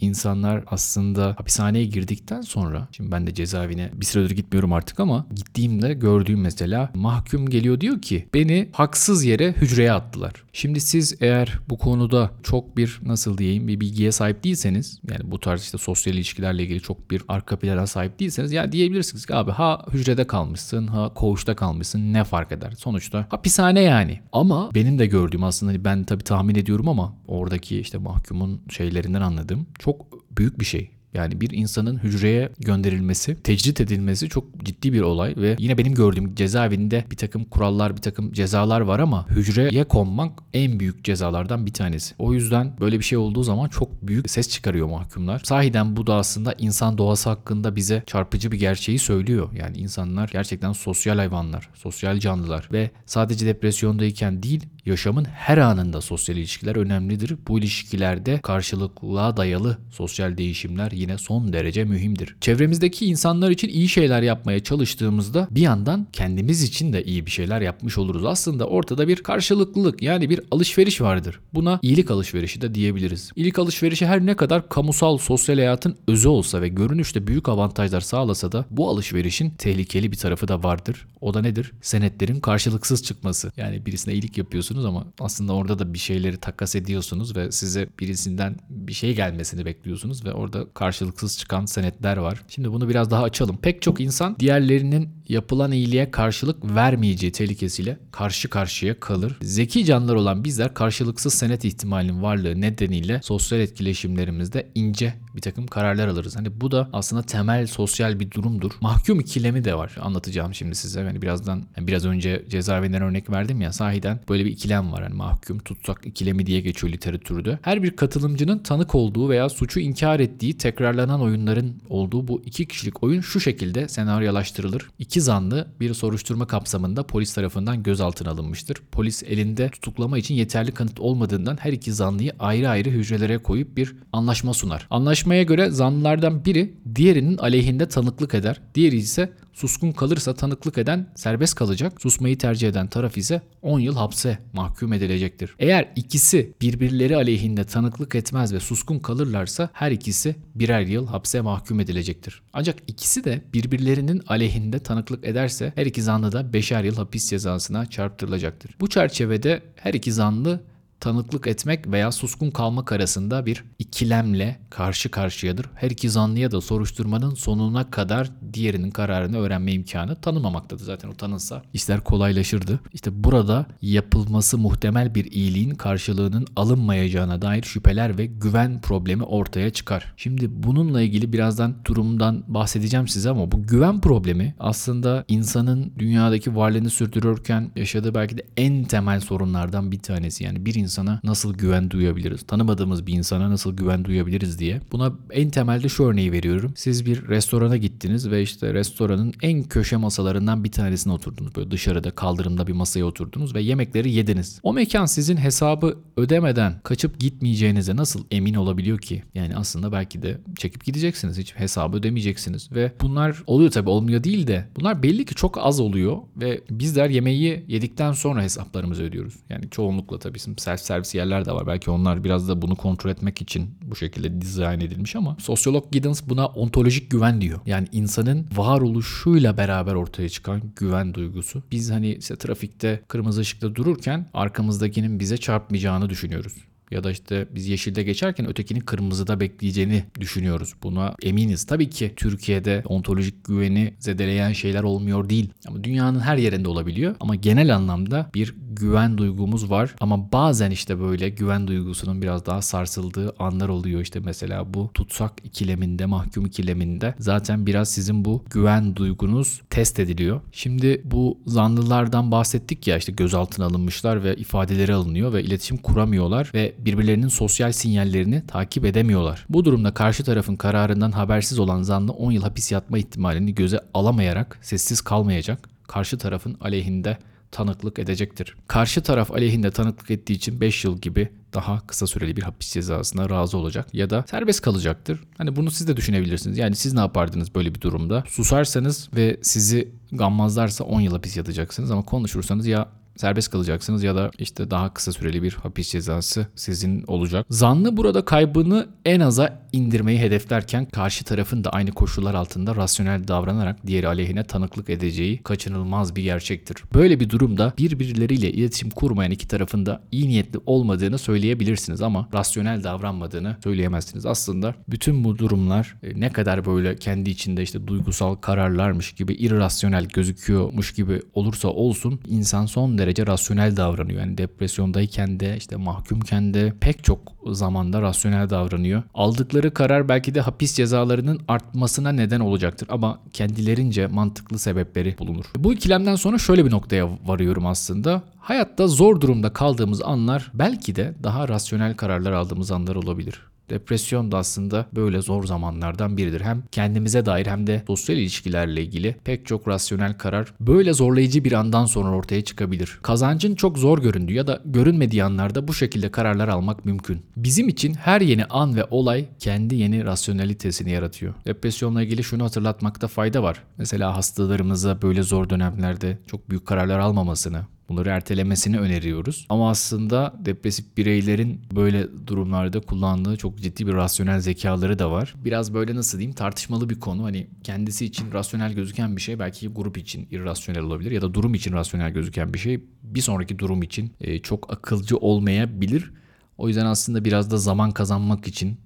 insanlar 0.02 0.64
aslında 0.68 1.36
hapishaneye 1.38 1.86
girdikten 1.86 2.42
sonra 2.42 2.88
şimdi 2.92 3.12
ben 3.12 3.28
de 3.28 3.34
cezaevine 3.34 3.90
bir 3.94 4.06
süredir 4.06 4.36
gitmiyorum 4.36 4.74
artık 4.74 5.00
ama 5.00 5.28
gittiğimde 5.36 5.94
gördüğüm 5.94 6.42
mesela 6.42 6.92
mahkum 6.96 7.50
geliyor 7.50 7.82
diyor 7.82 8.02
ki 8.02 8.28
beni 8.34 8.70
haksız 8.72 9.26
yere 9.26 9.52
hücreye 9.52 9.94
attılar. 9.94 10.34
Şimdi 10.54 10.80
siz 10.80 11.16
eğer 11.22 11.60
bu 11.70 11.78
konuda 11.78 12.32
çok 12.44 12.78
bir 12.78 13.00
nasıl 13.06 13.38
diyeyim 13.38 13.68
bir 13.68 13.80
bilgiye 13.80 14.12
sahip 14.12 14.44
değilseniz 14.44 15.00
yani 15.12 15.32
bu 15.32 15.40
tarz 15.40 15.62
işte 15.62 15.78
sosyal 15.78 16.16
ilişkilerle 16.16 16.64
ilgili 16.64 16.82
çok 16.82 17.12
bir 17.12 17.22
arka 17.28 17.60
plana 17.60 17.88
sahip 17.88 18.20
değilseniz 18.20 18.52
ya 18.52 18.73
diyebilirsiniz 18.74 19.26
ki 19.26 19.36
abi 19.36 19.52
ha 19.52 19.86
hücrede 19.94 20.28
kalmışsın 20.28 20.88
ha 20.88 21.14
koğuşta 21.14 21.56
kalmışsın 21.56 22.14
ne 22.14 22.24
fark 22.24 22.52
eder? 22.52 22.74
Sonuçta 22.78 23.28
hapishane 23.30 23.82
yani. 23.82 24.20
Ama 24.32 24.70
benim 24.76 25.00
de 25.00 25.06
gördüğüm 25.06 25.44
aslında 25.44 25.72
hani 25.72 25.86
ben 25.86 26.04
tabii 26.04 26.24
tahmin 26.24 26.56
ediyorum 26.56 26.88
ama 26.88 27.16
oradaki 27.28 27.80
işte 27.80 27.98
mahkumun 27.98 28.62
şeylerinden 28.70 29.22
anladığım 29.22 29.68
çok 29.80 30.06
büyük 30.38 30.60
bir 30.60 30.66
şey. 30.66 30.92
Yani 31.14 31.42
bir 31.42 31.50
insanın 31.52 31.98
hücreye 31.98 32.50
gönderilmesi, 32.60 33.36
tecrit 33.44 33.82
edilmesi 33.82 34.30
çok 34.30 34.66
ciddi 34.66 34.94
bir 34.94 35.02
olay 35.02 35.34
ve 35.38 35.56
yine 35.60 35.78
benim 35.78 35.94
gördüğüm 35.94 36.36
cezaevinde 36.36 37.06
bir 37.12 37.18
takım 37.18 37.44
kurallar, 37.44 37.96
bir 37.96 38.02
takım 38.02 38.34
cezalar 38.34 38.82
var 38.82 39.00
ama 39.00 39.30
hücreye 39.30 39.84
konmak 39.84 40.40
en 40.54 40.80
büyük 40.80 41.04
cezalardan 41.04 41.66
bir 41.66 41.74
tanesi. 41.74 42.16
O 42.20 42.34
yüzden 42.34 42.74
böyle 42.80 43.00
bir 43.00 43.04
şey 43.04 43.18
olduğu 43.18 43.44
zaman 43.44 43.70
çok 43.70 44.08
büyük 44.08 44.30
ses 44.30 44.50
çıkarıyor 44.50 44.88
mahkumlar. 44.88 45.42
Sahiden 45.44 45.96
bu 45.96 46.08
da 46.08 46.16
aslında 46.16 46.56
insan 46.58 46.98
doğası 46.98 47.30
hakkında 47.30 47.76
bize 47.76 48.04
çarpıcı 48.08 48.52
bir 48.52 48.60
gerçeği 48.60 49.00
söylüyor. 49.00 49.50
Yani 49.54 49.78
insanlar 49.78 50.30
gerçekten 50.34 50.72
sosyal 50.72 51.18
hayvanlar, 51.18 51.70
sosyal 51.74 52.20
canlılar 52.20 52.70
ve 52.72 52.92
sadece 53.06 53.46
depresyondayken 53.46 54.44
değil 54.44 54.66
Yaşamın 54.86 55.26
her 55.26 55.58
anında 55.58 56.02
sosyal 56.02 56.38
ilişkiler 56.38 56.76
önemlidir. 56.76 57.38
Bu 57.48 57.60
ilişkilerde 57.60 58.40
karşılıklılığa 58.42 59.38
dayalı 59.38 59.78
sosyal 59.92 60.38
değişimler 60.38 60.92
yine 61.04 61.18
son 61.18 61.54
derece 61.54 61.84
mühimdir. 61.84 62.36
Çevremizdeki 62.42 63.06
insanlar 63.06 63.52
için 63.52 63.70
iyi 63.70 63.90
şeyler 63.90 64.22
yapmaya 64.22 64.60
çalıştığımızda 64.60 65.48
bir 65.52 65.62
yandan 65.62 66.08
kendimiz 66.14 66.64
için 66.64 66.94
de 66.94 67.04
iyi 67.04 67.26
bir 67.26 67.32
şeyler 67.32 67.62
yapmış 67.62 67.98
oluruz. 67.98 68.26
Aslında 68.26 68.68
ortada 68.68 69.08
bir 69.08 69.16
karşılıklılık 69.16 70.02
yani 70.02 70.30
bir 70.30 70.42
alışveriş 70.52 71.02
vardır. 71.02 71.40
Buna 71.54 71.80
iyilik 71.82 72.12
alışverişi 72.12 72.62
de 72.62 72.76
diyebiliriz. 72.76 73.32
İyilik 73.36 73.60
alışverişi 73.60 74.06
her 74.06 74.26
ne 74.26 74.36
kadar 74.36 74.70
kamusal 74.70 75.18
sosyal 75.18 75.56
hayatın 75.56 75.96
özü 76.08 76.28
olsa 76.28 76.62
ve 76.62 76.68
görünüşte 76.68 77.28
büyük 77.28 77.50
avantajlar 77.50 78.02
sağlasa 78.02 78.52
da 78.52 78.66
bu 78.70 78.90
alışverişin 78.90 79.50
tehlikeli 79.50 80.12
bir 80.12 80.18
tarafı 80.18 80.48
da 80.48 80.64
vardır. 80.64 81.08
O 81.22 81.34
da 81.34 81.42
nedir? 81.42 81.72
Senetlerin 81.82 82.40
karşılıksız 82.40 83.04
çıkması. 83.04 83.52
Yani 83.58 83.86
birisine 83.86 84.14
iyilik 84.14 84.38
yapıyorsun 84.38 84.74
ediyorsunuz 84.74 84.86
ama 84.86 85.06
aslında 85.20 85.54
orada 85.54 85.80
da 85.80 85.94
bir 85.94 86.00
şeyleri 86.00 86.38
takas 86.38 86.76
ediyorsunuz 86.76 87.36
ve 87.36 87.52
size 87.52 87.90
birisinden 88.00 88.56
bir 88.70 88.94
şey 88.94 89.16
gelmesini 89.16 89.66
bekliyorsunuz 89.66 90.26
ve 90.26 90.34
orada 90.34 90.66
karşılıksız 90.94 91.38
çıkan 91.38 91.66
senetler 91.66 92.18
var. 92.18 92.44
Şimdi 92.48 92.72
bunu 92.72 92.90
biraz 92.90 93.12
daha 93.12 93.24
açalım. 93.24 93.58
Pek 93.58 93.82
çok 93.82 94.00
insan 94.00 94.36
diğerlerinin 94.40 95.10
yapılan 95.30 95.72
iyiliğe 95.72 96.12
karşılık 96.12 96.76
vermeyeceği 96.76 97.32
tehlikesiyle 97.32 97.98
karşı 98.12 98.50
karşıya 98.50 99.00
kalır. 99.00 99.38
Zeki 99.42 99.86
canlılar 99.86 100.16
olan 100.16 100.44
bizler 100.44 100.74
karşılıksız 100.74 101.34
senet 101.34 101.66
ihtimalinin 101.66 102.22
varlığı 102.22 102.62
nedeniyle 102.62 103.20
sosyal 103.24 103.62
etkileşimlerimizde 103.62 104.68
ince 104.76 105.14
bir 105.36 105.42
takım 105.42 105.68
kararlar 105.68 106.08
alırız. 106.08 106.36
Hani 106.36 106.62
bu 106.62 106.72
da 106.72 106.90
aslında 106.94 107.22
temel 107.22 107.68
sosyal 107.68 108.20
bir 108.20 108.32
durumdur. 108.32 108.72
Mahkum 108.82 109.20
ikilemi 109.20 109.64
de 109.64 109.76
var. 109.76 109.96
Anlatacağım 110.02 110.54
şimdi 110.54 110.76
size. 110.76 111.00
Yani 111.00 111.22
birazdan 111.22 111.64
yani 111.78 111.88
biraz 111.88 112.06
önce 112.06 112.46
cezaevinden 112.50 113.02
örnek 113.02 113.30
verdim 113.30 113.62
ya 113.62 113.74
sahiden 113.74 114.20
böyle 114.30 114.46
bir 114.46 114.52
ikilem 114.52 114.92
var. 114.92 115.04
Hani 115.04 115.16
mahkum 115.16 115.60
tutsak 115.60 116.06
ikilemi 116.06 116.46
diye 116.46 116.62
geçiyor 116.62 116.94
literatürde. 116.94 117.60
Her 117.62 117.84
bir 117.84 117.96
katılımcının 117.96 118.60
tanık 118.60 118.96
olduğu 118.96 119.30
veya 119.30 119.50
suçu 119.50 119.80
inkar 119.80 120.20
ettiği 120.20 120.58
tekrarlanan 120.58 121.22
oyunların 121.22 121.74
olduğu 121.90 122.28
bu 122.28 122.42
iki 122.46 122.66
kişilik 122.66 123.04
oyun 123.04 123.22
şu 123.22 123.40
şekilde 123.40 123.88
senaryolaştırılır. 123.88 124.90
İki 125.00 125.13
zanlı 125.22 125.68
bir 125.80 125.94
soruşturma 125.94 126.48
kapsamında 126.48 127.04
polis 127.08 127.34
tarafından 127.34 127.84
gözaltına 127.84 128.30
alınmıştır. 128.30 128.78
Polis 128.92 129.24
elinde 129.24 129.70
tutuklama 129.70 130.18
için 130.18 130.36
yeterli 130.36 130.72
kanıt 130.72 131.00
olmadığından 131.00 131.58
her 131.58 131.74
iki 131.74 131.94
zanlıyı 131.94 132.32
ayrı 132.40 132.70
ayrı 132.70 132.90
hücrelere 132.90 133.38
koyup 133.38 133.78
bir 133.78 133.96
anlaşma 134.14 134.54
sunar. 134.54 134.88
Anlaşmaya 134.90 135.44
göre 135.44 135.70
zanlılardan 135.70 136.46
biri 136.46 136.74
diğerinin 136.96 137.38
aleyhinde 137.38 137.88
tanıklık 137.88 138.34
eder. 138.34 138.62
Diğeri 138.76 138.96
ise 138.96 139.34
Suskun 139.54 139.92
kalırsa 139.92 140.34
tanıklık 140.34 140.78
eden 140.78 141.08
serbest 141.16 141.56
kalacak. 141.56 142.02
Susmayı 142.02 142.38
tercih 142.38 142.68
eden 142.70 142.88
taraf 142.88 143.18
ise 143.18 143.42
10 143.62 143.80
yıl 143.80 143.96
hapse 143.96 144.38
mahkum 144.54 144.94
edilecektir. 144.94 145.56
Eğer 145.60 145.92
ikisi 145.96 146.54
birbirleri 146.62 147.16
aleyhinde 147.16 147.64
tanıklık 147.64 148.16
etmez 148.16 148.54
ve 148.54 148.60
suskun 148.60 149.00
kalırlarsa 149.00 149.70
her 149.74 149.92
ikisi 149.92 150.36
birer 150.56 150.82
yıl 150.82 151.08
hapse 151.08 151.42
mahkum 151.42 151.80
edilecektir. 151.80 152.42
Ancak 152.54 152.76
ikisi 152.88 153.24
de 153.24 153.42
birbirlerinin 153.54 154.22
aleyhinde 154.28 154.80
tanıklık 154.80 155.26
ederse 155.28 155.74
her 155.76 155.86
iki 155.86 156.02
zanlı 156.02 156.32
da 156.32 156.54
beşer 156.54 156.84
yıl 156.84 156.96
hapis 156.96 157.30
cezasına 157.30 157.86
çarptırılacaktır. 157.86 158.76
Bu 158.80 158.90
çerçevede 158.90 159.62
her 159.76 159.94
iki 159.94 160.12
zanlı 160.12 160.64
tanıklık 161.04 161.48
etmek 161.48 161.92
veya 161.92 162.12
suskun 162.12 162.52
kalmak 162.52 162.92
arasında 162.92 163.46
bir 163.46 163.64
ikilemle 163.80 164.60
karşı 164.70 165.12
karşıyadır. 165.12 165.66
Her 165.76 165.92
iki 165.92 166.10
zanlıya 166.10 166.52
da 166.52 166.62
soruşturmanın 166.62 167.34
sonuna 167.34 167.92
kadar 167.92 168.32
diğerinin 168.54 168.92
kararını 168.92 169.38
öğrenme 169.38 169.72
imkanı 169.72 170.16
tanımamaktadır. 170.16 170.84
Zaten 170.84 171.10
o 171.10 171.14
tanınsa 171.14 171.62
işler 171.74 172.04
kolaylaşırdı. 172.04 172.80
İşte 172.94 173.24
burada 173.24 173.66
yapılması 173.82 174.58
muhtemel 174.58 175.16
bir 175.16 175.32
iyiliğin 175.32 175.76
karşılığının 175.76 176.48
alınmayacağına 176.56 177.42
dair 177.42 177.64
şüpheler 177.64 178.18
ve 178.18 178.26
güven 178.26 178.82
problemi 178.82 179.24
ortaya 179.24 179.70
çıkar. 179.70 180.14
Şimdi 180.18 180.64
bununla 180.64 181.02
ilgili 181.02 181.34
birazdan 181.34 181.76
durumdan 181.86 182.44
bahsedeceğim 182.48 183.08
size 183.08 183.30
ama 183.30 183.52
bu 183.52 183.64
güven 183.64 184.02
problemi 184.02 184.56
aslında 184.60 185.26
insanın 185.28 185.94
dünyadaki 186.00 186.56
varlığını 186.56 186.90
sürdürürken 186.90 187.72
yaşadığı 187.76 188.16
belki 188.16 188.38
de 188.38 188.44
en 188.58 188.84
temel 188.84 189.20
sorunlardan 189.20 189.92
bir 189.92 190.00
tanesi. 190.00 190.44
Yani 190.44 190.66
bir 190.66 190.76
insan 190.76 190.93
insana 190.94 191.20
nasıl 191.24 191.54
güven 191.54 191.90
duyabiliriz? 191.90 192.44
Tanımadığımız 192.44 193.08
bir 193.08 193.14
insana 193.14 193.50
nasıl 193.50 193.78
güven 193.78 194.06
duyabiliriz 194.06 194.60
diye. 194.60 194.82
Buna 194.92 195.14
en 195.32 195.50
temelde 195.50 195.90
şu 195.90 196.04
örneği 196.04 196.32
veriyorum. 196.32 196.74
Siz 196.76 197.06
bir 197.06 197.28
restorana 197.28 197.78
gittiniz 197.78 198.32
ve 198.32 198.42
işte 198.42 198.74
restoranın 198.74 199.34
en 199.42 199.64
köşe 199.64 199.98
masalarından 199.98 200.64
bir 200.64 200.72
tanesine 200.72 201.14
oturdunuz. 201.14 201.56
Böyle 201.56 201.72
dışarıda 201.72 202.12
kaldırımda 202.12 202.68
bir 202.68 202.74
masaya 202.74 203.04
oturdunuz 203.06 203.56
ve 203.56 203.62
yemekleri 203.62 204.12
yediniz. 204.12 204.60
O 204.64 204.74
mekan 204.74 205.06
sizin 205.06 205.38
hesabı 205.38 205.98
ödemeden 206.18 206.80
kaçıp 206.84 207.20
gitmeyeceğinize 207.20 207.96
nasıl 207.96 208.24
emin 208.32 208.54
olabiliyor 208.54 209.00
ki? 209.00 209.24
Yani 209.34 209.56
aslında 209.56 209.92
belki 209.92 210.22
de 210.22 210.38
çekip 210.58 210.86
gideceksiniz. 210.86 211.38
Hiç 211.38 211.56
hesabı 211.56 211.98
ödemeyeceksiniz. 211.98 212.72
Ve 212.72 212.92
bunlar 213.02 213.44
oluyor 213.48 213.72
tabii 213.72 213.90
olmuyor 213.90 214.24
değil 214.24 214.48
de 214.48 214.68
bunlar 214.76 215.04
belli 215.04 215.26
ki 215.26 215.36
çok 215.36 215.58
az 215.58 215.80
oluyor 215.80 216.18
ve 216.38 216.62
bizler 216.70 217.10
yemeği 217.10 217.66
yedikten 217.68 218.12
sonra 218.12 218.44
hesaplarımızı 218.44 219.04
ödüyoruz. 219.04 219.36
Yani 219.50 219.70
çoğunlukla 219.70 220.20
tabii 220.20 220.40
self 220.40 220.82
servis 220.84 221.16
yerler 221.16 221.46
de 221.46 221.52
var. 221.52 221.68
Belki 221.68 221.92
onlar 221.92 222.24
biraz 222.24 222.48
da 222.48 222.62
bunu 222.62 222.76
kontrol 222.76 223.12
etmek 223.12 223.42
için 223.42 223.70
bu 223.82 223.96
şekilde 223.96 224.42
dizayn 224.42 224.80
edilmiş 224.80 225.16
ama 225.16 225.38
sosyolog 225.40 225.92
Giddens 225.92 226.22
buna 226.30 226.46
ontolojik 226.46 227.12
güven 227.12 227.42
diyor. 227.42 227.60
Yani 227.66 227.88
insanın 227.92 228.48
varoluşuyla 228.56 229.58
beraber 229.58 229.94
ortaya 229.94 230.30
çıkan 230.30 230.62
güven 230.76 231.14
duygusu. 231.14 231.64
Biz 231.72 231.92
hani 231.92 232.16
işte 232.16 232.36
trafikte 232.36 233.02
kırmızı 233.08 233.42
ışıkta 233.42 233.76
dururken 233.76 234.30
arkamızdakinin 234.34 235.20
bize 235.20 235.38
çarpmayacağını 235.38 236.10
düşünüyoruz 236.10 236.54
ya 236.92 237.04
da 237.04 237.12
işte 237.12 237.48
biz 237.56 237.68
yeşilde 237.68 238.04
geçerken 238.04 238.48
ötekinin 238.50 238.80
kırmızıda 238.80 239.40
bekleyeceğini 239.40 240.04
düşünüyoruz. 240.20 240.74
Buna 240.84 241.16
eminiz. 241.24 241.64
Tabii 241.64 241.90
ki 241.90 242.14
Türkiye'de 242.16 242.84
ontolojik 242.86 243.44
güveni 243.44 243.94
zedeleyen 244.00 244.54
şeyler 244.54 244.84
olmuyor 244.84 245.30
değil. 245.30 245.50
Ama 245.68 245.84
dünyanın 245.84 246.20
her 246.20 246.38
yerinde 246.38 246.70
olabiliyor. 246.70 247.16
Ama 247.20 247.36
genel 247.36 247.76
anlamda 247.76 248.30
bir 248.36 248.56
güven 248.76 249.18
duygumuz 249.18 249.70
var. 249.70 249.96
Ama 250.00 250.32
bazen 250.32 250.72
işte 250.72 251.00
böyle 251.00 251.30
güven 251.30 251.68
duygusunun 251.68 252.22
biraz 252.22 252.46
daha 252.46 252.62
sarsıldığı 252.62 253.34
anlar 253.40 253.70
oluyor. 253.70 254.02
İşte 254.02 254.20
mesela 254.20 254.74
bu 254.74 254.92
tutsak 254.94 255.34
ikileminde, 255.44 256.06
mahkum 256.06 256.46
ikileminde 256.46 257.16
zaten 257.20 257.66
biraz 257.66 257.90
sizin 257.90 258.26
bu 258.26 258.44
güven 258.50 258.96
duygunuz 258.96 259.62
test 259.70 260.00
ediliyor. 260.00 260.42
Şimdi 260.52 261.02
bu 261.04 261.38
zanlılardan 261.46 262.32
bahsettik 262.32 262.88
ya 262.88 262.98
işte 262.98 263.12
gözaltına 263.12 263.66
alınmışlar 263.66 264.24
ve 264.24 264.36
ifadeleri 264.36 264.94
alınıyor 264.94 265.34
ve 265.34 265.44
iletişim 265.44 265.78
kuramıyorlar 265.78 266.52
ve 266.54 266.73
birbirlerinin 266.80 267.28
sosyal 267.28 267.72
sinyallerini 267.72 268.48
takip 268.48 268.86
edemiyorlar. 268.86 269.46
Bu 269.50 269.66
durumda 269.66 269.94
karşı 269.94 270.24
tarafın 270.24 270.56
kararından 270.56 271.12
habersiz 271.12 271.60
olan 271.60 271.82
zanlı 271.82 272.12
10 272.12 272.32
yıl 272.32 272.44
hapis 272.44 272.72
yatma 272.72 272.98
ihtimalini 272.98 273.56
göze 273.56 273.80
alamayarak 273.94 274.60
sessiz 274.62 275.02
kalmayacak. 275.02 275.70
Karşı 275.88 276.18
tarafın 276.18 276.58
aleyhinde 276.62 277.18
tanıklık 277.52 278.00
edecektir. 278.00 278.56
Karşı 278.68 279.02
taraf 279.02 279.32
aleyhinde 279.32 279.72
tanıklık 279.72 280.12
ettiği 280.12 280.34
için 280.34 280.62
5 280.62 280.86
yıl 280.86 280.98
gibi 280.98 281.30
daha 281.54 281.88
kısa 281.88 282.08
süreli 282.08 282.36
bir 282.36 282.42
hapis 282.42 282.74
cezasına 282.74 283.30
razı 283.30 283.58
olacak 283.58 283.94
ya 283.94 284.10
da 284.10 284.26
serbest 284.30 284.62
kalacaktır. 284.62 285.20
Hani 285.38 285.56
bunu 285.56 285.72
siz 285.72 285.88
de 285.88 285.98
düşünebilirsiniz. 285.98 286.58
Yani 286.58 286.76
siz 286.76 286.94
ne 286.94 287.00
yapardınız 287.00 287.56
böyle 287.56 287.76
bir 287.76 287.82
durumda? 287.82 288.24
Susarsanız 288.28 289.10
ve 289.16 289.38
sizi 289.42 289.92
gammazlarsa 290.12 290.84
10 290.84 291.02
yıl 291.02 291.12
hapis 291.14 291.38
yatacaksınız 291.38 291.92
ama 291.92 292.02
konuşursanız 292.02 292.68
ya 292.68 292.90
serbest 293.16 293.52
kalacaksınız 293.52 294.04
ya 294.04 294.16
da 294.16 294.32
işte 294.38 294.72
daha 294.72 294.94
kısa 294.94 295.12
süreli 295.12 295.44
bir 295.44 295.54
hapis 295.54 295.92
cezası 295.92 296.48
sizin 296.56 297.04
olacak. 297.08 297.46
Zanlı 297.50 297.98
burada 297.98 298.26
kaybını 298.26 298.88
en 299.06 299.20
aza 299.20 299.64
indirmeyi 299.74 300.20
hedeflerken 300.20 300.86
karşı 300.86 301.26
tarafın 301.26 301.64
da 301.64 301.70
aynı 301.70 301.92
koşullar 301.92 302.34
altında 302.34 302.76
rasyonel 302.76 303.28
davranarak 303.28 303.88
diğeri 303.88 304.08
aleyhine 304.08 304.44
tanıklık 304.44 304.90
edeceği 304.90 305.38
kaçınılmaz 305.38 306.16
bir 306.16 306.24
gerçektir. 306.24 306.78
Böyle 306.94 307.20
bir 307.20 307.30
durumda 307.30 307.74
birbirleriyle 307.78 308.52
iletişim 308.52 308.90
kurmayan 308.90 309.32
iki 309.32 309.48
tarafın 309.48 309.86
da 309.86 310.02
iyi 310.12 310.28
niyetli 310.28 310.60
olmadığını 310.66 311.18
söyleyebilirsiniz 311.18 312.02
ama 312.02 312.30
rasyonel 312.34 312.84
davranmadığını 312.84 313.58
söyleyemezsiniz. 313.64 314.26
Aslında 314.26 314.76
bütün 314.88 315.24
bu 315.24 315.38
durumlar 315.38 315.96
e, 316.04 316.20
ne 316.20 316.32
kadar 316.32 316.66
böyle 316.66 316.96
kendi 316.96 317.30
içinde 317.30 317.64
işte 317.64 317.88
duygusal 317.88 318.36
kararlarmış 318.36 319.12
gibi 319.12 319.34
irrasyonel 319.34 320.06
gözüküyormuş 320.06 320.94
gibi 320.94 321.22
olursa 321.34 321.68
olsun 321.68 322.20
insan 322.28 322.66
son 322.66 322.98
derece 322.98 323.03
rasyonel 323.08 323.78
davranıyor. 323.78 324.20
Yani 324.20 324.38
depresyondayken 324.38 325.40
de 325.40 325.58
işte 325.58 325.76
mahkumken 325.76 326.54
de 326.54 326.74
pek 326.82 327.04
çok 327.04 327.20
zamanda 327.52 328.02
rasyonel 328.02 328.50
davranıyor. 328.50 329.04
Aldıkları 329.14 329.74
karar 329.74 330.10
belki 330.10 330.36
de 330.36 330.42
hapis 330.42 330.74
cezalarının 330.74 331.40
artmasına 331.48 332.12
neden 332.12 332.40
olacaktır 332.40 332.88
ama 332.92 333.20
kendilerince 333.34 334.08
mantıklı 334.08 334.60
sebepleri 334.60 335.18
bulunur. 335.20 335.46
Bu 335.56 335.74
ikilemden 335.74 336.16
sonra 336.16 336.38
şöyle 336.38 336.66
bir 336.66 336.72
noktaya 336.72 337.10
varıyorum 337.26 337.66
aslında. 337.66 338.22
Hayatta 338.40 338.88
zor 338.88 339.22
durumda 339.22 339.54
kaldığımız 339.54 340.02
anlar 340.02 340.52
belki 340.54 340.96
de 340.96 341.14
daha 341.24 341.48
rasyonel 341.48 341.96
kararlar 341.96 342.32
aldığımız 342.32 342.72
anlar 342.72 342.96
olabilir. 342.96 343.53
Depresyon 343.70 344.32
da 344.32 344.38
aslında 344.38 344.86
böyle 344.96 345.22
zor 345.22 345.44
zamanlardan 345.44 346.18
biridir. 346.18 346.42
Hem 346.42 346.64
kendimize 346.72 347.26
dair 347.26 347.46
hem 347.46 347.68
de 347.68 347.84
sosyal 347.88 348.18
ilişkilerle 348.18 348.84
ilgili 348.84 349.16
pek 349.24 349.46
çok 349.46 349.68
rasyonel 349.68 350.18
karar 350.18 350.54
böyle 350.60 350.94
zorlayıcı 350.94 351.44
bir 351.44 351.52
andan 351.52 351.86
sonra 351.86 352.16
ortaya 352.16 352.44
çıkabilir. 352.44 353.00
Kazancın 353.02 353.56
çok 353.56 353.78
zor 353.78 354.00
göründüğü 354.02 354.34
ya 354.34 354.48
da 354.48 354.62
görünmediği 354.66 355.24
anlarda 355.24 355.68
bu 355.68 355.74
şekilde 355.74 356.12
kararlar 356.12 356.48
almak 356.48 356.86
mümkün. 356.86 357.22
Bizim 357.38 357.70
için 357.70 357.94
her 357.94 358.22
yeni 358.22 358.46
an 358.46 358.76
ve 358.76 358.86
olay 358.90 359.26
kendi 359.40 359.76
yeni 359.76 360.06
rasyonalitesini 360.06 360.92
yaratıyor. 360.92 361.34
Depresyonla 361.46 362.04
ilgili 362.04 362.24
şunu 362.24 362.44
hatırlatmakta 362.44 363.08
fayda 363.08 363.44
var. 363.44 363.64
Mesela 363.78 364.18
hastalarımıza 364.18 365.02
böyle 365.02 365.24
zor 365.24 365.50
dönemlerde 365.50 366.18
çok 366.28 366.50
büyük 366.50 366.66
kararlar 366.66 367.00
almamasını, 367.00 367.62
Bunları 367.94 368.10
ertelemesini 368.10 368.80
öneriyoruz. 368.80 369.46
Ama 369.50 369.70
aslında 369.70 370.34
depresif 370.46 370.98
bireylerin 370.98 371.62
böyle 371.76 372.28
durumlarda 372.28 372.80
kullandığı 372.80 373.38
çok 373.38 373.60
ciddi 373.60 373.88
bir 373.88 373.94
rasyonel 373.94 374.40
zekaları 374.40 375.00
da 375.00 375.12
var. 375.12 375.34
Biraz 375.46 375.74
böyle 375.74 375.96
nasıl 375.96 376.18
diyeyim 376.18 376.36
tartışmalı 376.36 376.90
bir 376.90 377.00
konu. 377.00 377.24
Hani 377.24 377.48
kendisi 377.64 378.06
için 378.06 378.32
rasyonel 378.32 378.74
gözüken 378.74 379.16
bir 379.16 379.22
şey 379.22 379.40
belki 379.40 379.68
grup 379.68 379.98
için 379.98 380.28
irrasyonel 380.32 380.82
olabilir 380.82 381.12
ya 381.12 381.22
da 381.22 381.34
durum 381.34 381.54
için 381.54 381.74
rasyonel 381.74 382.12
gözüken 382.12 382.54
bir 382.54 382.60
şey 382.60 382.84
bir 383.04 383.22
sonraki 383.22 383.60
durum 383.60 383.84
için 383.84 384.12
e, 384.22 384.40
çok 384.40 384.74
akılcı 384.74 385.18
olmayabilir. 385.18 386.12
O 386.58 386.68
yüzden 386.68 386.86
aslında 386.86 387.26
biraz 387.26 387.52
da 387.52 387.58
zaman 387.58 387.92
kazanmak 387.92 388.48
için 388.48 388.78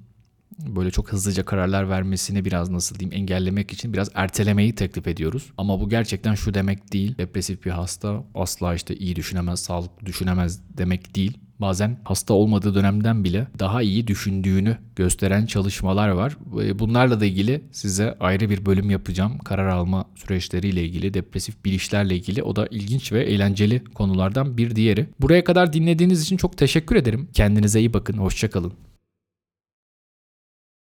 böyle 0.59 0.91
çok 0.91 1.11
hızlıca 1.11 1.45
kararlar 1.45 1.89
vermesini 1.89 2.45
biraz 2.45 2.69
nasıl 2.69 2.99
diyeyim 2.99 3.19
engellemek 3.19 3.71
için 3.73 3.93
biraz 3.93 4.09
ertelemeyi 4.13 4.75
teklif 4.75 5.07
ediyoruz. 5.07 5.51
Ama 5.57 5.79
bu 5.79 5.89
gerçekten 5.89 6.35
şu 6.35 6.53
demek 6.53 6.93
değil. 6.93 7.17
Depresif 7.17 7.65
bir 7.65 7.71
hasta 7.71 8.23
asla 8.35 8.75
işte 8.75 8.95
iyi 8.95 9.15
düşünemez, 9.15 9.59
sağlıklı 9.59 10.05
düşünemez 10.05 10.61
demek 10.77 11.15
değil. 11.15 11.37
Bazen 11.61 11.99
hasta 12.03 12.33
olmadığı 12.33 12.75
dönemden 12.75 13.23
bile 13.23 13.47
daha 13.59 13.81
iyi 13.81 14.07
düşündüğünü 14.07 14.77
gösteren 14.95 15.45
çalışmalar 15.45 16.09
var. 16.09 16.37
Bunlarla 16.79 17.19
da 17.19 17.25
ilgili 17.25 17.61
size 17.71 18.17
ayrı 18.19 18.49
bir 18.49 18.65
bölüm 18.65 18.89
yapacağım. 18.89 19.37
Karar 19.37 19.67
alma 19.67 20.05
süreçleriyle 20.15 20.83
ilgili, 20.83 21.13
depresif 21.13 21.65
bilişlerle 21.65 22.15
ilgili. 22.15 22.43
O 22.43 22.55
da 22.55 22.67
ilginç 22.67 23.11
ve 23.11 23.23
eğlenceli 23.23 23.83
konulardan 23.83 24.57
bir 24.57 24.75
diğeri. 24.75 25.09
Buraya 25.19 25.43
kadar 25.43 25.73
dinlediğiniz 25.73 26.21
için 26.21 26.37
çok 26.37 26.57
teşekkür 26.57 26.95
ederim. 26.95 27.29
Kendinize 27.33 27.79
iyi 27.79 27.93
bakın. 27.93 28.17
Hoşçakalın. 28.17 28.73